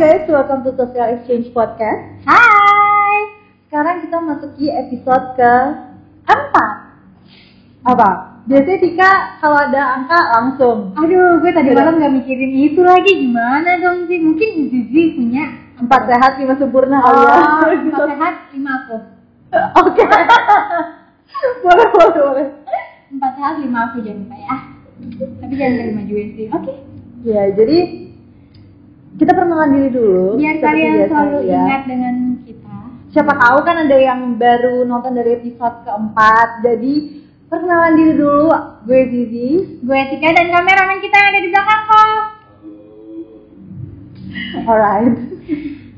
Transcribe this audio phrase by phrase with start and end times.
[0.00, 2.24] guys, welcome to Social Exchange Podcast.
[2.24, 3.20] Hai.
[3.68, 5.52] Sekarang kita masuki episode ke
[6.24, 6.74] empat.
[7.84, 8.40] Apa?
[8.48, 9.12] Biasanya Tika
[9.44, 14.16] kalau ada angka langsung Aduh, gue tadi malam gak mikirin itu lagi gimana dong sih?
[14.24, 17.04] Mungkin Zizi punya empat sehat lima sempurna ya.
[17.04, 18.96] Oh, empat sehat, lima aku.
[19.84, 20.04] Oke.
[21.68, 22.48] boleh boleh boleh.
[23.12, 24.56] Empat sehat, lima aku jangan lupa ya.
[25.44, 26.46] Tapi jangan terima juga sih.
[26.48, 26.72] Oke.
[27.20, 27.99] Ya jadi
[29.18, 30.38] kita perkenalan diri dulu.
[30.38, 31.62] Biar kalian biasa, selalu ya.
[31.66, 32.14] ingat dengan
[32.46, 32.76] kita.
[33.10, 36.48] Siapa tahu kan ada yang baru nonton dari episode keempat.
[36.62, 36.94] Jadi
[37.50, 38.46] perkenalan diri dulu.
[38.86, 39.48] Gue Zizi.
[39.82, 42.20] Gue Tika dan kameramen kita yang ada di belakang kok.
[44.70, 45.14] Alright.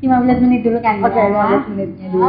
[0.02, 2.27] 15 menit dulu kan Oke, 15 menitnya dulu.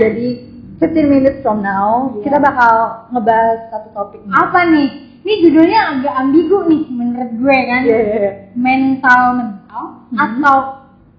[0.00, 0.49] Jadi
[0.80, 2.22] 15 minutes from now Iya.
[2.24, 2.74] kita bakal
[3.10, 4.20] ngebahas satu topik.
[4.20, 4.32] nih.
[4.32, 4.88] Apa nih?
[5.20, 7.80] Ini judulnya agak ambigu nih menurut gue kan.
[7.82, 8.32] Iya iya iya.
[8.54, 10.16] mental mental Hmm.
[10.18, 10.56] atau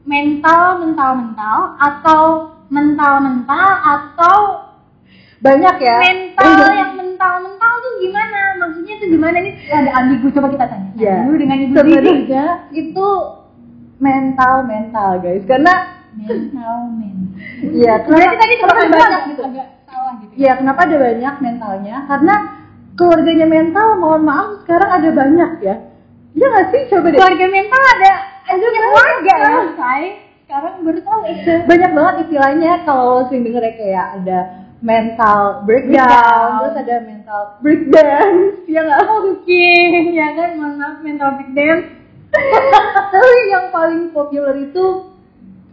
[0.03, 2.21] mental mental mental atau
[2.67, 4.37] mental mental atau
[5.39, 5.97] Banyak ya.
[5.99, 6.49] mental
[6.81, 11.15] yang mental mental tuh gimana maksudnya tuh gimana nih ada ambigu coba kita tanya Iya.
[11.23, 13.07] dulu dengan ibu Sebenarnya itu
[13.99, 15.43] mental mental guys.
[15.45, 15.73] Karena
[16.13, 19.41] mental mental Iya, berarti tadi kenapa sebenarnya banyak gitu?
[19.45, 21.95] agak salah gitu Iya, kenapa ada banyak mentalnya?
[22.05, 22.35] Karena
[22.93, 25.75] keluarganya mental, mohon maaf sekarang ada banyak ya.
[26.31, 26.81] Iya nggak sih?
[26.87, 27.17] Coba deh.
[27.17, 28.11] keluarga mental ada
[28.45, 30.03] ada keluarga ya say
[30.41, 34.39] sekarang baru tahu itu Banyak banget istilahnya kalau sering denger ya kayak ada
[34.79, 36.51] mental breakdown, Breakdown.
[36.57, 38.99] terus ada mental breakdance, ya nggak?
[39.05, 39.67] oke
[40.11, 41.87] ya kan mohon maaf mental dance
[43.11, 44.85] Tapi yang paling populer itu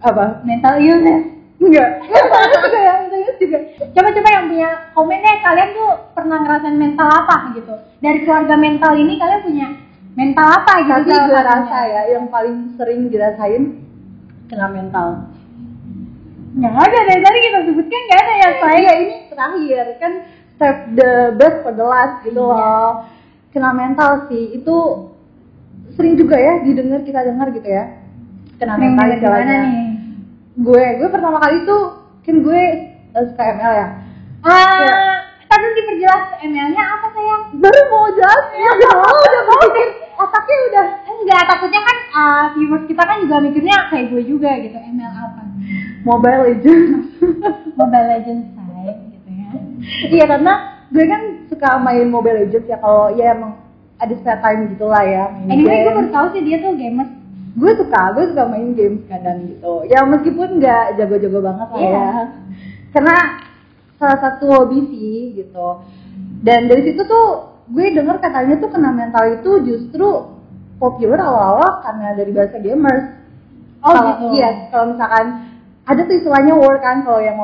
[0.01, 0.43] apa?
[0.43, 1.91] mental illness Enggak.
[2.63, 2.95] Juga ya.
[3.91, 7.75] Coba-coba yang punya komen deh, kalian tuh pernah ngerasain mental apa gitu?
[7.99, 9.69] Dari keluarga mental ini kalian punya
[10.15, 11.03] mental apa gitu?
[11.03, 13.75] Tapi gue rasa ya yang paling sering dirasain
[14.47, 15.35] kena mental.
[16.55, 18.79] Nggak ada dari tadi kita sebutkan nggak ada ya saya.
[18.79, 20.13] Iya ini terakhir kan
[20.59, 22.55] save the best for the last gitu Iya.
[22.55, 22.91] loh.
[23.51, 24.77] Kena mental sih itu
[25.95, 27.99] sering juga ya didengar kita dengar gitu ya.
[28.59, 29.88] Kena mental gimana nih?
[30.59, 31.83] Gue gue pertama kali tuh
[32.27, 32.63] kan gue
[33.15, 33.89] eh, suka ML ya.
[34.43, 35.15] Ah,
[35.47, 37.43] tadi diperjelas ML-nya apa sayang?
[37.63, 39.89] Baru mau jelasin ya, ya udah mau mikir
[40.19, 44.79] otaknya udah Enggak, takutnya kan ah, viewers kita kan juga mikirnya kayak gue juga gitu,
[44.79, 45.43] ML apa?
[46.07, 47.07] Mobile Legends.
[47.79, 49.49] Mobile Legends say gitu ya.
[50.09, 50.53] iya karena
[50.89, 53.59] gue kan suka main Mobile Legends ya kalau ya emang
[53.99, 57.11] ada spare time gitulah ya main Anyway, gue baru tahu sih dia tuh gamers.
[57.59, 61.91] Gue suka gue suka main games kadang gitu ya meskipun nggak jago-jago banget lah Iya.
[61.91, 62.11] ya
[62.89, 63.17] karena
[63.97, 65.83] salah satu hobi sih gitu
[66.41, 67.27] dan dari situ tuh
[67.67, 70.07] gue denger katanya tuh kena mental itu justru
[70.77, 73.19] populer awal-awal karena dari bahasa gamers
[73.79, 74.25] Oh Kalau- gitu.
[74.35, 75.27] iya kalau misalkan
[75.83, 77.39] ada tuh istilahnya war kan kalau yang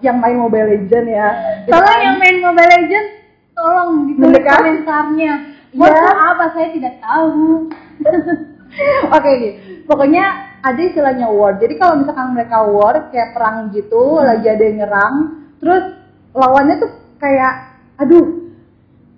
[0.00, 1.28] yang main Mobile Legend ya
[1.62, 1.98] Gitu Tolong kan.
[2.00, 3.10] yang main Mobile Legends,
[3.52, 5.32] tolong ditulis komentarnya.
[5.68, 5.76] Iya.
[5.76, 7.68] Buat apa saya tidak tahu.
[9.16, 9.52] Oke, nih.
[9.84, 10.24] pokoknya
[10.60, 11.56] ada istilahnya war.
[11.56, 15.14] Jadi kalau misalkan mereka war kayak perang gitu, lagi ada yang nyerang,
[15.56, 15.84] terus
[16.30, 17.52] lawannya tuh kayak,
[17.96, 18.52] aduh,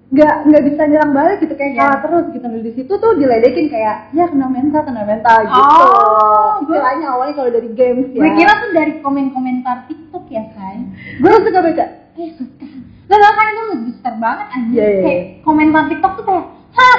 [0.09, 1.81] nggak nggak bisa nyerang balik gitu, kayak Iya.
[1.81, 2.45] kalah terus gitu.
[2.45, 5.57] Nah, di situ tuh diledekin kayak, ya kena mental, kena mental gitu.
[5.57, 8.21] Oh, gue- istilahnya awalnya kalau dari games ya.
[8.21, 10.77] Gue kira tuh dari komen-komentar TikTok ya, Say.
[11.17, 11.85] gue suka baca.
[12.15, 12.65] Eh, suka.
[13.03, 14.73] Tau kan itu ngebuster banget anjir.
[14.73, 15.43] Iya, iya, Kayak iya.
[15.43, 16.99] komentar TikTok tuh kayak, hah,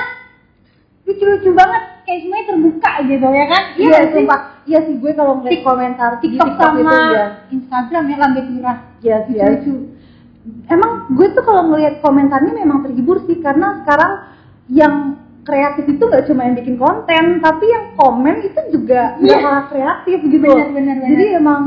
[1.04, 1.84] lucu-lucu banget.
[2.14, 3.64] Kayak semuanya terbuka gitu ya kan?
[3.74, 4.26] Iya, nggak sih?
[4.70, 7.26] Iya sih gue kalau ngeliat komentar di TikTok TikTok itu sama ya.
[7.50, 8.78] Instagram ya, lambe turah.
[9.02, 9.44] Iya, iya.
[9.50, 9.74] Lucu-lucu.
[10.70, 14.30] Emang gue tuh kalau ngelihat komentarnya memang terhibur sih karena sekarang
[14.70, 14.96] yang
[15.42, 19.26] kreatif itu nggak cuma yang bikin konten, tapi yang komen itu juga Iya.
[19.26, 20.46] nggak kalah kreatif gitu.
[20.54, 21.10] Benar, benar, benar.
[21.18, 21.64] Jadi emang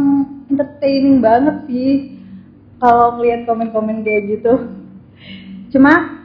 [0.47, 1.91] entertaining banget sih
[2.79, 4.53] kalau ngelihat komen-komen kayak gitu.
[5.75, 6.23] Cuma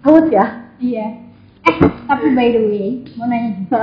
[0.00, 0.64] haus ya.
[0.80, 1.28] Iya.
[1.72, 3.80] Eh, tapi by the way, mau nanya juga.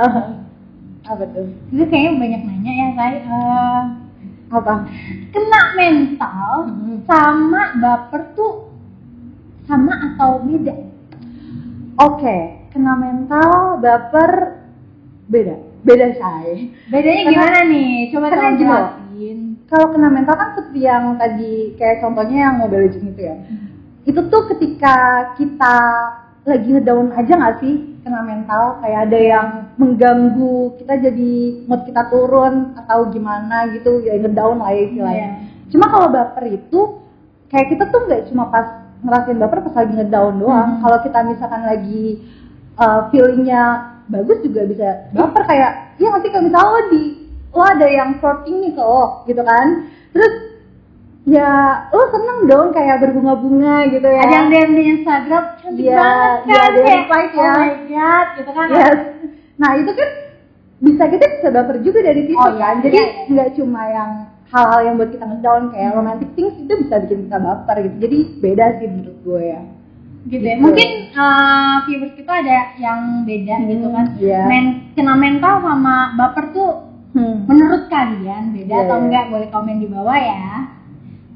[1.10, 1.48] Apa tuh?
[1.70, 3.14] Gue kayaknya banyak nanya ya, Say.
[3.18, 3.82] Eh,
[4.48, 4.74] Apa?
[5.28, 7.04] kena mental Hmm.
[7.04, 8.72] sama baper tuh
[9.64, 10.72] sama atau beda?
[11.98, 12.36] Oke,
[12.70, 14.62] kena mental, baper,
[15.26, 15.56] beda.
[15.78, 16.54] Beda saya.
[16.88, 17.92] Bedanya Karena- gimana nih?
[18.10, 18.58] Coba karena loh.
[18.58, 19.38] jelasin.
[19.64, 23.36] Kalau kena mental kan seperti yang tadi kayak contohnya yang Mobile Legends itu ya.
[24.02, 24.96] Itu tuh ketika
[25.36, 25.76] kita
[26.48, 31.32] lagi ngedown aja nggak sih kena mental kayak ada yang mengganggu kita jadi
[31.68, 35.28] mood kita turun atau gimana gitu ya ngedown lah ya istilahnya.
[35.28, 35.68] Iya.
[35.68, 36.80] Cuma kalau baper itu
[37.52, 40.70] kayak kita tuh nggak cuma pas ngerasain baper pas lagi ngedown doang.
[40.74, 40.80] Hmm.
[40.82, 42.04] Kalau kita misalkan lagi
[42.80, 43.62] uh, feelingnya
[44.08, 47.02] bagus juga bisa baper kayak ya nanti kalau misalnya lo di
[47.52, 49.66] lo ada yang flirting nih ke lo gitu kan
[50.16, 50.32] terus
[51.28, 51.50] ya
[51.88, 56.38] lo seneng dong kayak berbunga-bunga gitu ya ada yang DM di Instagram cantik Iya, banget
[56.40, 57.52] iya, kan yang kayak reply oh ya.
[57.54, 58.98] my god gitu kan Yes.
[59.56, 60.08] Nah itu kan
[60.78, 62.74] bisa kita bisa baper juga dari situ Oh, iya, kan.
[62.80, 63.26] Jadi iya, iya.
[63.28, 64.10] nggak cuma yang
[64.48, 67.96] hal-hal yang buat kita ngedown kayak romantic things itu bisa bikin kita baper gitu.
[68.00, 69.60] Jadi beda sih menurut gue ya.
[70.24, 70.54] gitu ya.
[70.54, 70.62] Gitu.
[70.62, 74.06] Mungkin uh, viewers kita ada yang beda Hmm, gitu kan.
[74.16, 74.42] iya.
[74.46, 74.64] Men
[74.94, 76.72] kena mental sama baper tuh
[77.08, 77.42] Hmm.
[77.44, 79.02] menurut kalian beda Iya, atau iya.
[79.02, 80.46] enggak boleh komen di bawah ya.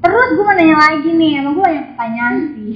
[0.03, 2.73] Terus gue mau nanya lagi nih, emang gue banyak pertanyaan sih.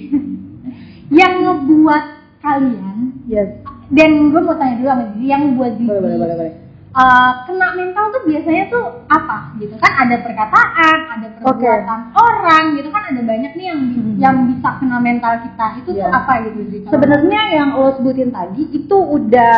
[1.19, 2.03] yang ngebuat
[2.37, 3.59] kalian Yes.
[3.89, 6.53] dan gue mau tanya dulu sama Zizi, yang buat Zizi Boleh boleh boleh boleh.
[6.93, 12.89] uh, kena mental tuh biasanya tuh apa gitu kan ada perkataan, ada perbuatan orang gitu
[12.89, 14.11] kan ada banyak nih yang Mhm.
[14.17, 16.11] yang bisa kena mental kita itu tuh Iya.
[16.13, 16.79] apa gitu sih?
[16.85, 19.55] Sebenarnya yang lo sebutin tadi itu udah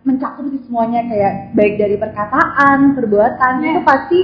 [0.00, 3.68] mencakup semuanya kayak baik dari perkataan, perbuatan Iya.
[3.70, 4.18] itu pasti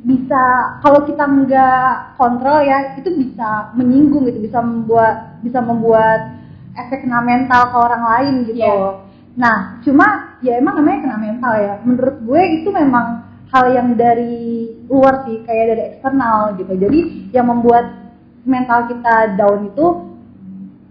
[0.00, 0.42] bisa
[0.80, 6.40] kalau kita nggak kontrol ya itu bisa menyinggung gitu bisa membuat bisa membuat
[6.72, 8.64] efek kena mental ke orang lain gitu.
[8.64, 9.04] Iya.
[9.36, 10.06] Nah cuma
[10.40, 11.74] ya emang namanya kena mental ya.
[11.84, 13.06] Menurut gue itu memang
[13.50, 16.72] hal yang dari luar sih kayak dari eksternal gitu.
[16.78, 17.00] Jadi
[17.34, 18.14] yang membuat
[18.48, 19.86] mental kita down itu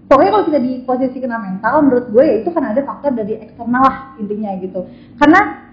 [0.06, 3.42] pokoknya kalau kita di posisi kena mental menurut gue ya itu kan ada faktor dari
[3.42, 4.86] eksternal lah intinya gitu
[5.22, 5.69] karena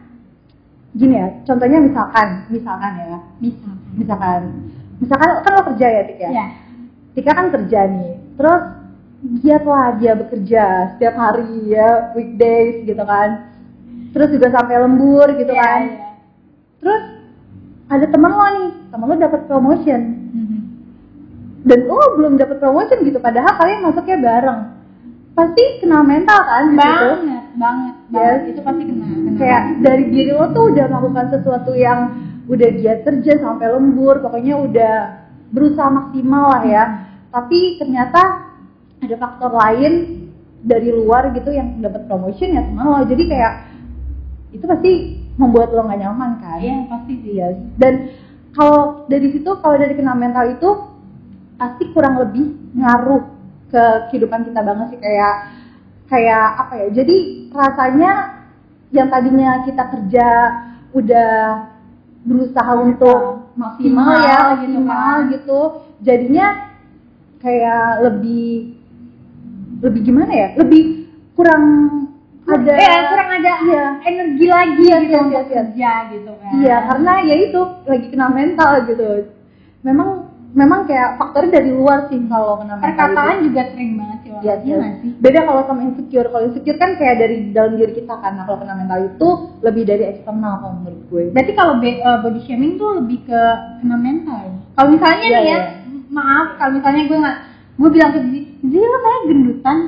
[0.96, 3.18] gini ya contohnya misalkan misalkan ya.
[3.38, 3.70] Bisa.
[3.92, 4.42] misalkan.
[4.96, 6.46] Misalkan kan lo kerja ya Tika Ya.
[7.12, 8.12] Tika kan kerja nih.
[8.34, 8.62] Terus
[9.40, 13.52] giatlah dia bekerja setiap hari ya weekdays gitu kan.
[14.12, 15.80] Terus juga sampai lembur gitu Iya, kan.
[15.84, 16.08] iya.
[16.76, 17.02] terus
[17.86, 18.70] ada teman lo nih.
[18.88, 20.02] Teman lo dapat promotion.
[20.32, 20.58] Mhm.
[21.66, 24.60] dan lo belum dapat promotion gitu padahal kalian masuknya bareng
[25.36, 26.88] pasti kena mental kan di situ.
[26.88, 28.38] Banget, banget, banget.
[28.40, 28.50] Yes.
[28.56, 29.04] Itu pasti kena.
[29.04, 29.30] kena.
[29.36, 32.00] kayak dari diri lo tuh udah melakukan sesuatu yang
[32.48, 34.94] udah giat kerja sampai lembur pokoknya udah
[35.50, 36.84] berusaha maksimal lah ya
[37.34, 38.22] tapi ternyata
[39.02, 40.24] ada faktor lain
[40.62, 43.52] dari luar gitu yang dapat promotion ya sama lo jadi kayak
[44.54, 44.92] itu pasti
[45.36, 47.36] membuat lo gak nyaman kan Iya, pasti sih.
[47.36, 47.56] Yes.
[47.76, 48.08] Dan
[48.56, 50.70] kalau dari situ, kalau dari kena mental itu
[51.60, 53.35] pasti kurang lebih ngaruh
[53.66, 55.34] ke kehidupan kita banget sih kayak
[56.06, 56.88] kayak apa ya?
[56.92, 57.16] Jadi
[57.50, 58.12] rasanya
[58.94, 60.26] yang tadinya kita kerja
[60.94, 61.32] udah
[62.22, 65.30] berusaha untuk maksimal ya, Maksimal gitu maksimal kan.
[65.32, 65.60] gitu.
[66.02, 66.46] Jadinya
[67.38, 68.76] kayak lebih
[69.82, 70.48] lebih gimana ya?
[70.56, 70.82] Lebih
[71.34, 71.64] kurang
[72.46, 73.84] ada ya, kurang ada Iya.
[74.06, 75.50] energi lagi Iya, gitu iya, untuk iya, iya.
[75.50, 76.52] kerja gitu kan.
[76.54, 79.06] Iya, karena ya itu lagi kena mental gitu.
[79.82, 80.25] Memang
[80.56, 84.40] memang kayak faktornya dari luar sih kalau kena perkataan juga sering banget sih orang.
[84.42, 84.74] Iya, Iya iya.
[84.74, 85.10] nggak sih?
[85.20, 86.28] Beda kalau sama insecure.
[86.28, 88.32] Kalau insecure kan kayak dari dalam diri kita kan.
[88.34, 89.28] Nah, kalau kena mental itu
[89.60, 91.22] lebih dari eksternal kalau menurut gue.
[91.30, 93.40] Berarti kalau be- eh, body shaming tuh lebih ke
[93.78, 94.52] kena mental ya?
[94.72, 95.58] Kalau misalnya Iya, nih ya, iya.
[96.08, 97.38] maaf kalau misalnya gue nggak,
[97.76, 99.78] gue bilang ke Zizi, Zizi lo kayak gendutan.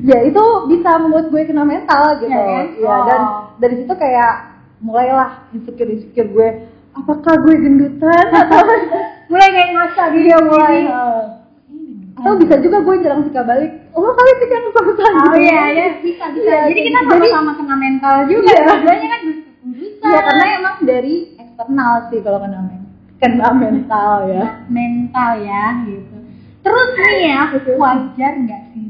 [0.00, 2.30] Ya itu bisa membuat gue kena mental gitu.
[2.30, 2.66] Iya kan?
[2.72, 3.02] Iya, Oh.
[3.04, 3.20] dan
[3.58, 4.32] dari situ kayak
[4.78, 6.48] mulailah insecure insecure gue.
[6.94, 8.62] Apakah gue gendutan atau
[9.30, 10.76] Mulai kayak ngaca gitu Iya, ya mulai.
[10.78, 10.88] Zizi.
[10.88, 11.22] eh,
[12.18, 13.70] atau bisa juga gue jarang suka balik.
[13.92, 16.48] Oh kali itu kan urusan Oh iya, iya bisa bisa.
[16.48, 18.48] Iya, Jadi kita sama-sama kena mental juga.
[18.48, 18.62] Iya.
[18.64, 20.00] Dua-duanya kan urusan.
[20.00, 22.82] Iya karena emang dari eksternal sih kalau kena men
[23.18, 24.44] kena mental ya.
[24.66, 26.16] mental ya gitu.
[26.58, 27.40] Terus nih ya,
[27.74, 28.84] wajar nggak sih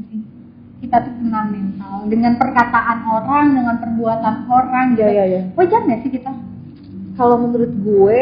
[0.79, 5.03] kita tuh kena mental dengan perkataan orang, dengan perbuatan orang gitu.
[5.03, 5.41] Iya iya iya.
[5.53, 6.31] Wajar nggak sih kita?
[7.19, 8.21] Kalau menurut gue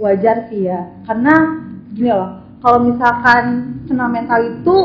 [0.00, 0.88] wajar sih ya.
[1.04, 1.60] Karena
[1.92, 4.76] gini loh kalau misalkan kena mental itu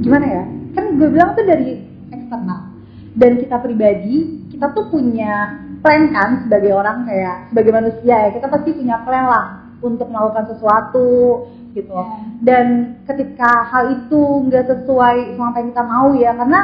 [0.00, 0.44] gimana ya?
[0.72, 2.72] Kan gue bilang tuh dari eksternal.
[3.12, 8.30] Dan kita pribadi kita tuh punya plan kan sebagai orang kayak sebagai manusia ya.
[8.32, 9.46] Kita pasti punya plan lah
[9.84, 11.44] untuk melakukan sesuatu
[11.76, 12.04] gitu Ya.
[12.42, 12.66] dan
[13.04, 16.60] ketika hal itu nggak sesuai sama apa yang kita mau ya karena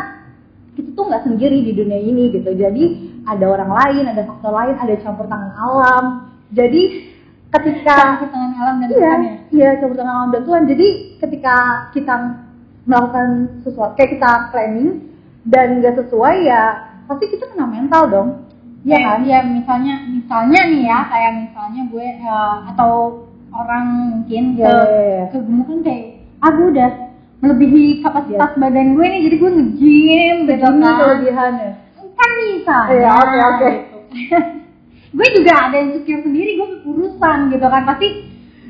[0.75, 2.51] kita tuh nggak sendiri di dunia ini gitu.
[2.51, 2.85] Jadi
[3.25, 6.05] ada orang lain ada faktor lain ada campur tangan alam
[6.53, 6.83] jadi
[7.55, 9.33] ketika Campur tangan alam dan iya Tuhan ya.
[9.55, 10.89] iya campur tangan alam dan Tuhan jadi
[11.23, 11.57] ketika
[11.95, 12.15] kita
[12.85, 13.29] melakukan
[13.65, 14.91] sesuatu kayak kita planning
[15.49, 16.65] dan nggak sesuai ya
[17.05, 18.31] pasti kita kena mental dong
[18.85, 22.93] Iya kan Iya, misalnya misalnya nih ya, kayak misalnya gue eh, atau
[23.49, 25.25] orang mungkin Iya, ke iya, iya.
[25.33, 26.05] kegemukan kayak
[26.45, 26.91] ah gue udah
[27.41, 30.69] melebihi kapasitas badan gue nih jadi gue nge-gym gitu Iya.
[30.69, 31.84] Kan kelebihannya kan
[32.65, 33.69] bisa Iya, oke, oke.
[35.15, 38.09] gue juga ada yang insecure sendiri gue kekurusan gitu kan pasti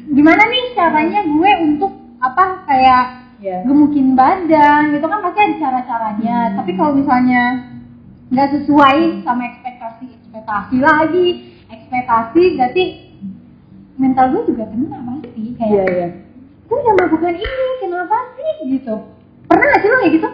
[0.07, 3.61] gimana nih caranya gue untuk apa kayak Iya.
[3.63, 6.55] gemukin badan gitu kan pasti ada cara-caranya Hmm.
[6.57, 7.43] tapi kalau misalnya
[8.29, 11.27] nggak sesuai sama ekspektasi ekspektasi lagi
[11.67, 12.85] ekspektasi berarti
[13.95, 16.09] mental gue juga kena pasti kayak Iya, iya.
[16.65, 18.95] gue udah melakukan ini kenapa sih gitu
[19.47, 20.29] pernah nggak sih lo kayak gitu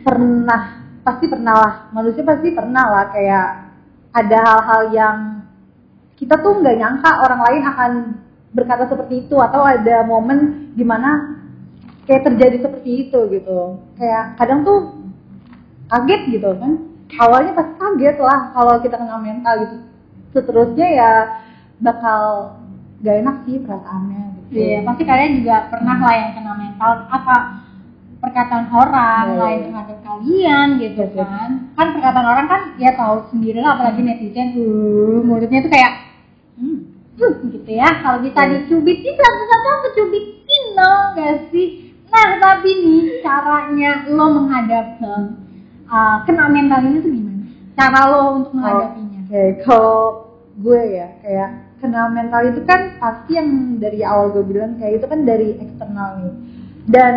[0.00, 0.79] Pernah,
[1.10, 1.72] pasti pernah lah.
[1.90, 3.48] Manusia pasti pernah lah kayak
[4.14, 5.16] ada hal-hal yang
[6.14, 7.92] kita tuh nggak nyangka orang lain akan
[8.54, 11.38] berkata seperti itu atau ada momen di mana
[12.06, 13.82] kayak terjadi seperti itu gitu.
[13.98, 14.78] Kayak kadang tuh
[15.90, 16.72] kaget gitu kan.
[17.10, 19.76] Awalnya pasti kaget lah kalau kita kena mental gitu.
[20.30, 21.10] Seterusnya ya
[21.82, 22.54] bakal
[23.02, 24.60] gak enak sih perasaannya gitu.
[24.60, 27.36] Iya, pasti kalian juga pernah lah yang kena mental apa
[28.20, 31.24] perkataan orang Iya, lain terhadap kalian gitu iya.
[31.24, 31.48] kan.
[31.74, 35.92] Kan perkataan orang kan ya tahu sendiri lah apalagi netizen uh, mulutnya tuh kayak
[36.60, 36.92] Hmm.
[37.16, 37.88] "Hmm," gitu ya.
[38.04, 38.52] Kalau bisa Iya.
[38.60, 41.68] dicubitin satu-satu aku cubitin dong gak sih?
[42.10, 45.00] Nah, tapi nih caranya lo menghadapi
[45.88, 47.44] uh, kena mental ini tuh gimana?
[47.78, 49.20] Cara lo untuk menghadapinya?
[49.30, 50.00] Oke, kalau
[50.60, 51.50] gue ya kayak
[51.80, 56.20] kena mental itu kan pasti yang dari awal gue bilang kayak itu kan dari eksternal
[56.20, 56.34] nih.
[56.90, 57.14] Dan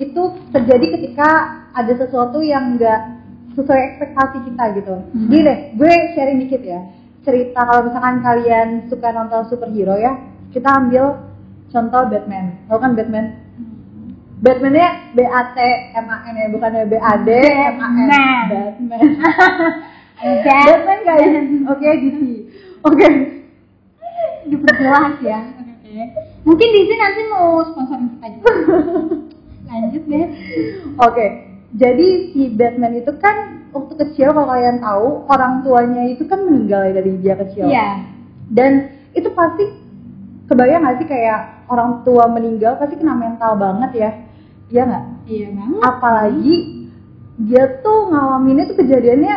[0.00, 0.22] itu
[0.52, 1.28] terjadi ketika
[1.72, 3.20] ada sesuatu yang enggak
[3.52, 4.94] sesuai ekspektasi kita gitu.
[5.12, 5.28] Hmm.
[5.28, 6.80] Gini deh, gue sharing dikit ya.
[7.22, 10.16] Cerita kalau misalkan kalian suka nonton superhero ya,
[10.50, 11.20] kita ambil
[11.70, 12.66] contoh Batman.
[12.66, 13.26] Tahu kan Batman?
[14.42, 15.58] Batman-nya B A T
[15.94, 18.08] M A N ya, bukan B A D M A N.
[18.10, 18.46] Batman.
[18.50, 19.00] Batman.
[20.22, 20.86] Guys.
[21.66, 22.22] Oke, DC.
[22.86, 23.08] Oke.
[24.42, 25.38] diperjelas ya.
[25.58, 26.02] Oke.
[26.42, 28.52] Mungkin di sini nanti mau sponsorin kita juga.
[29.72, 30.26] Lanjut deh.
[31.00, 31.26] Oke.
[31.72, 36.84] Jadi si Batman itu kan waktu kecil kalau kalian tahu orang tuanya itu kan meninggal
[36.84, 37.72] ya dari dia kecil.
[37.72, 38.04] Iya.
[38.52, 38.72] Dan
[39.16, 39.64] itu pasti
[40.46, 44.10] kebayang gak sih kayak orang tua meninggal pasti kena mental banget ya.
[44.68, 45.04] Iya nggak?
[45.24, 45.80] Iya banget.
[45.80, 46.54] Apalagi
[47.48, 49.36] dia tuh ngalaminnya tuh kejadiannya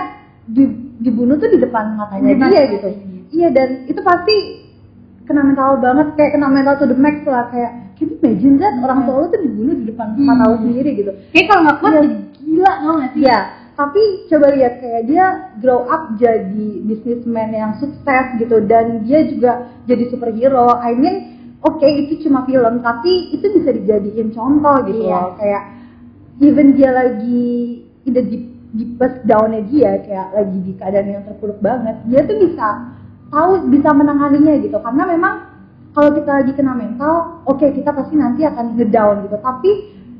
[0.51, 2.89] di- dibunuh tuh di depan matanya Di dia gitu.
[3.31, 4.35] Iya dan itu pasti
[5.25, 8.73] kena mental banget kayak kena mental to the max lah kayak can you imagine that
[8.77, 10.25] orang tua lu tuh dibunuh di depan Hmm.
[10.25, 11.11] mata lu sendiri gitu.
[11.31, 13.19] Kayak kalau nggak kuat jadi gila tau gak sih?
[13.23, 13.39] Iya,
[13.73, 15.25] tapi coba lihat kayak dia
[15.59, 19.51] grow up jadi businessman yang sukses gitu dan dia juga
[19.83, 20.77] jadi superhero.
[20.77, 21.15] I mean,
[21.59, 25.17] oke itu cuma film tapi itu bisa dijadiin contoh gitu Iya.
[25.17, 25.27] loh.
[25.35, 25.63] Kayak
[26.39, 31.57] even dia lagi in the deep, deepest down-nya dia kayak lagi di keadaan yang terpuruk
[31.57, 32.67] banget, dia tuh bisa
[33.29, 35.35] tahu bisa menanganinya gitu karena memang
[35.95, 39.39] kalau kita lagi kena mental, oke kita pasti nanti akan ngedown gitu.
[39.39, 39.71] Tapi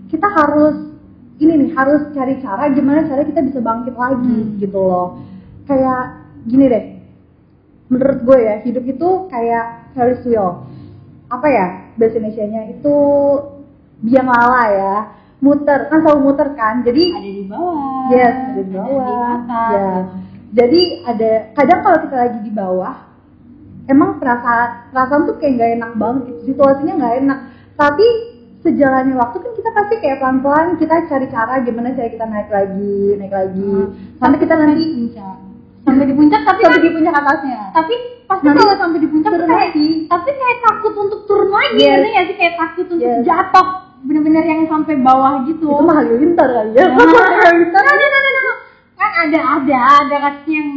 [0.07, 0.87] kita harus
[1.35, 4.55] ini nih harus cari cara gimana cara kita bisa bangkit lagi Hmm.
[4.55, 5.19] gitu loh.
[5.67, 6.85] Kayak gini deh.
[7.91, 10.63] Menurut gue ya hidup itu kayak Ferris wheel.
[11.27, 11.65] Apa ya
[11.99, 12.95] bahasa Indonesia-nya itu
[13.99, 14.95] biang lala ya.
[15.43, 16.87] Muter kan selalu muter kan.
[16.87, 18.07] Jadi Ada di bawah.
[18.15, 19.03] Yes, ada di bawah.
[19.03, 19.71] Ada di atas.
[19.75, 19.91] Ya.
[20.55, 22.95] Jadi ada kadang kalau kita lagi di bawah,
[23.85, 26.39] emang perasaan perasaan tuh kayak nggak enak banget gitu.
[26.49, 27.39] Situasinya nggak enak.
[27.75, 28.07] Tapi
[28.61, 32.99] sejalannya waktu kan kita pasti kayak pelan-pelan kita cari cara gimana cara kita naik lagi,
[33.19, 33.67] naik lagi.
[33.67, 33.87] Hmm.
[34.15, 35.35] Sampai kita nanti di puncak.
[35.85, 37.59] Sampai di puncak tapi sampai kan di puncak atasnya.
[37.69, 37.93] tapi
[38.25, 39.89] pasti Nanti kalau sampai di puncak turun kayak lagi.
[40.09, 41.89] tapi kayak takut untuk turun lagi Yes.
[41.93, 43.21] ngerti nggak sih kayak takut untuk Yes.
[43.21, 43.67] jatuh
[44.01, 46.85] bener-bener yang sampai bawah gitu Itu mah halilintar kali ya.
[46.89, 47.05] Nah,
[47.45, 47.83] Halilintar.
[47.85, 48.31] nah, nah, nah, nah.
[48.33, 48.44] kan
[49.15, 50.69] ada ada ada kasus yang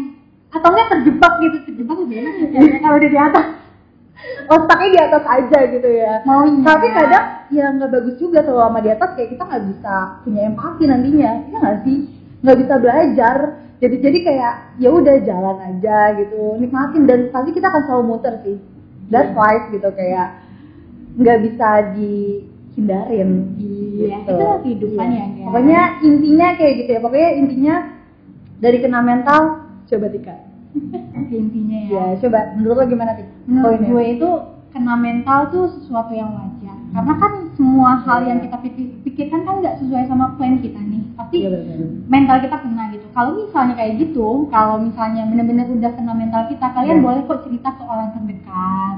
[0.49, 3.47] atau enggak terjebak gitu terjebak lebih enak kayaknya kalau udah di atas
[4.51, 6.13] Otaknya di atas aja gitu ya.
[6.27, 6.67] Maunya.
[6.67, 9.95] Tapi kadang ya nggak bagus juga kalau lama di atas kayak kita nggak bisa
[10.27, 11.97] punya empati nantinya, ya nggak sih?
[12.43, 13.37] Nggak bisa belajar.
[13.79, 18.35] Jadi jadi kayak ya udah jalan aja gitu, nikmatin dan pasti kita akan selalu muter
[18.43, 18.57] sih.
[19.07, 19.39] That's Iya.
[19.39, 20.29] life gitu kayak
[21.15, 23.31] nggak bisa dihindarin.
[23.55, 24.35] Iya, gitu.
[24.35, 25.25] itu kehidupan Iya.
[25.31, 25.47] ya.
[25.47, 27.01] Pokoknya intinya kayak gitu ya.
[27.07, 27.75] Pokoknya intinya
[28.59, 29.41] dari kena mental
[29.85, 30.37] coba Tika.
[31.31, 33.33] intinya ya Ya coba menurut lo gimana Tika?
[33.45, 34.31] menurut gue itu
[34.69, 39.55] kena mental tuh sesuatu yang wajar karena kan semua hal yang kita pikir- pikirkan kan
[39.59, 41.79] nggak sesuai sama plan kita nih pasti benar.
[42.07, 46.67] mental kita kena gitu kalau misalnya kayak gitu kalau misalnya benar-benar udah kena mental kita
[46.69, 47.05] kalian Iya.
[47.05, 48.97] boleh kok cerita ke orang terdekat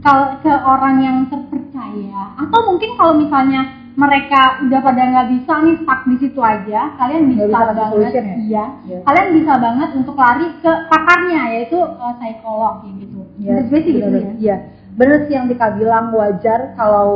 [0.00, 3.60] kalau ke orang yang terpercaya atau mungkin kalau misalnya
[3.94, 8.12] mereka udah pada nggak bisa nih stuck di situ aja kalian Nggak bisa, bisa banget
[8.12, 8.22] ya?
[8.36, 8.98] iya Iya.
[9.02, 13.92] kalian bisa banget untuk lari ke pakarnya yaitu uh, psikolog gitu Iya, menurut gue sih
[13.92, 14.56] gitu ya Iya,
[14.94, 17.10] bener sih yang Tika bilang wajar kalau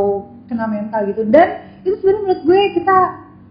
[0.47, 1.23] kena mental gitu.
[1.29, 1.49] Dan
[1.83, 2.97] itu sebenarnya menurut gue kita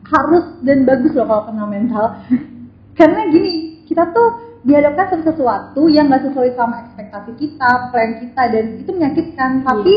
[0.04, 2.06] harus dan bagus loh kalau kena mental.
[2.98, 3.54] Karena gini,
[3.86, 4.30] kita tuh
[4.66, 9.52] dihadapkan sama sesuatu yang gak sesuai sama ekspektasi kita, plan kita, dan itu menyakitkan.
[9.64, 9.94] Tapi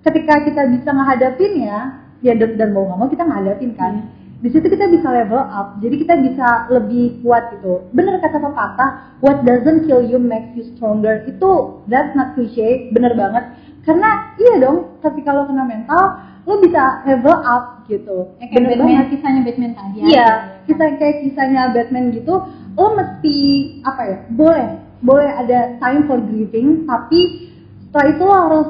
[0.00, 1.78] ketika kita bisa ngehadapinnya,
[2.20, 3.94] ya dan, dan mau nggak mau kita ngadapin kan
[4.38, 8.90] di situ kita bisa level up jadi kita bisa lebih kuat gitu bener kata pepatah
[9.18, 11.50] what doesn't kill you makes you stronger itu
[11.90, 13.50] that's not cliche bener banget
[13.82, 18.70] karena iya dong tapi kalau kena mental lo bisa level up gitu Ya, kayak Bener
[18.72, 19.06] Batman, banget.
[19.12, 20.28] kisahnya Batman tadi Iya,
[20.64, 22.34] kita kayak kisahnya Batman gitu,
[22.72, 23.36] lo mesti
[23.82, 24.18] apa ya?
[24.32, 24.68] Boleh,
[25.00, 27.52] boleh ada time for grieving, tapi
[27.84, 28.68] setelah itu lo harus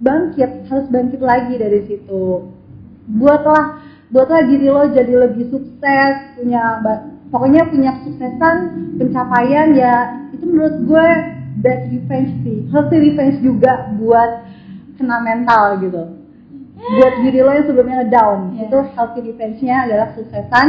[0.00, 2.52] bangkit, harus bangkit lagi dari situ.
[3.04, 3.64] Buatlah,
[4.08, 6.80] buatlah diri lo jadi lebih sukses, punya
[7.28, 8.56] pokoknya punya kesuksesan,
[8.96, 9.94] pencapaian ya
[10.30, 11.06] itu menurut gue
[11.60, 14.48] bad revenge sih, healthy revenge juga buat
[14.94, 16.02] kena mental gitu
[16.74, 18.68] buat diri lo yang sebelumnya down Iya.
[18.68, 20.66] itu healthy revenge-nya adalah kesuksesan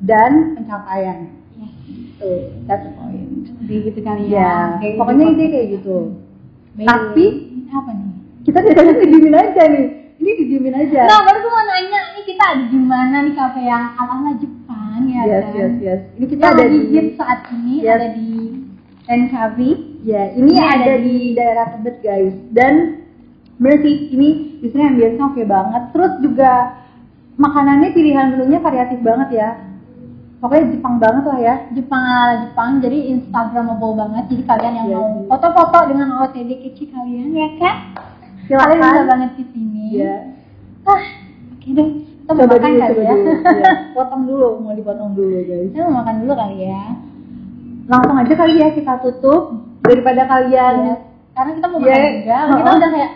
[0.00, 1.72] dan pencapaian Yes.
[1.84, 2.30] itu
[2.64, 4.80] that's the point Jadi gitu kali ya.
[4.80, 5.30] Kayak pokoknya gitu.
[5.30, 5.96] intinya kayak gitu
[6.80, 7.24] tapi
[7.68, 8.10] apa nih?
[8.40, 9.86] kita biasanya didiemin aja nih
[10.20, 11.00] ini didiemin aja.
[11.02, 15.00] Nah, baru gue mau nanya nih kita ada di mana nih kafe yang ala-ala Jepang
[15.06, 15.56] ya yes kan?
[15.56, 16.00] yes yes.
[16.14, 17.94] Ini kita Yang ada di hits saat ini Yes.
[17.94, 18.30] ada di
[19.06, 19.70] Encavi.
[20.00, 22.34] ya ini Ini ada ada di daerah Tebet guys.
[22.52, 22.74] Dan
[23.56, 25.82] Mercy ini di sini ambience oke banget.
[25.92, 26.52] Terus juga
[27.34, 29.50] makanannya pilihan menunya variatif banget ya.
[30.40, 31.54] Pokoknya Jepang banget lah ya.
[31.70, 34.24] Jepang ala Jepang jadi instagramable banget.
[34.32, 37.76] Jadi kalian yang Iya mau foto-foto dengan OTD kecil kalian ya kan
[38.50, 38.66] Silakan.
[38.66, 40.16] kalian bisa banget di sini Iya.
[40.82, 41.02] ah
[41.52, 41.88] oke deh
[42.20, 43.30] kita mau coba makan dulu, kali coba ya dulu.
[43.30, 45.68] Iya, potong dulu, mau dipotong dulu guys.
[45.68, 46.82] kita mau makan dulu kali ya
[47.86, 49.42] Langsung aja kali ya kita tutup
[49.82, 50.74] daripada kalian.
[50.80, 50.94] Iya.
[51.30, 51.86] karena kita mau Iya.
[51.88, 52.76] makan juga kita Oh.
[52.76, 53.12] udah kayak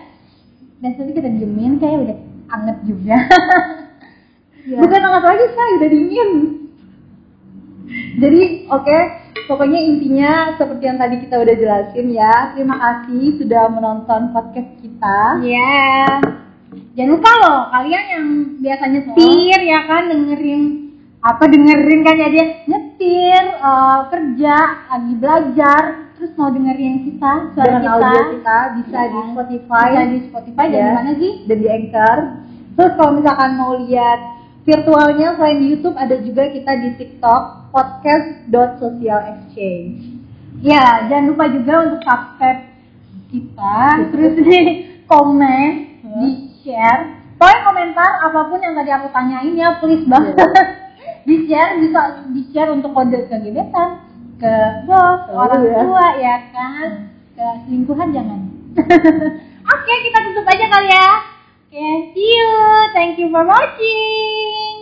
[0.76, 2.16] biasanya kita diemin kayak udah
[2.48, 3.16] anget juga
[4.60, 4.76] Iya.
[4.80, 6.30] Bukan hangat lagi say, udah dingin.
[8.16, 8.98] Jadi oke,
[9.46, 12.34] pokoknya intinya seperti yang tadi kita udah jelasin ya.
[12.52, 15.20] Terima kasih sudah menonton podcast kita.
[15.40, 16.20] Iya.
[16.94, 18.26] Jangan lupa loh, kalian yang
[18.58, 20.62] biasanya nyetir ya kan dengerin
[21.24, 24.56] apa dengerin kan ya dia nyetir eh, kerja
[24.92, 25.82] lagi belajar
[26.14, 29.20] terus mau dengerin kita suara Dengan kita audio kita bisa Ya di?
[29.32, 30.84] Spotify, bisa di Spotify dan Ya.
[30.84, 32.18] di mana sih dan di Anchor.
[32.74, 34.20] Terus kalau misalkan mau lihat
[34.64, 40.00] virtualnya selain di YouTube ada juga kita di TikTok podcast.socialexchange.
[40.64, 42.64] ya jangan lupa juga untuk subscribe
[43.28, 43.76] kita
[44.12, 44.60] terus di
[45.04, 47.20] komen di share.
[47.34, 50.38] Pokoknya komentar apa pun yang tadi aku tanyain ya please banget.
[51.24, 53.96] Di share bisa di share untuk kode ke gebetan
[54.36, 55.80] ke bos Oh, orang ya.
[55.80, 57.08] tua ya kan?
[57.32, 58.44] Ke selingkuhan jangan.
[59.72, 61.08] Oke kita tutup aja kali ya
[61.76, 62.90] oke see you.
[62.92, 64.73] Thank you for watching